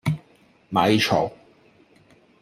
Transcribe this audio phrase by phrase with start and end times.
[0.69, 1.31] 咪嘈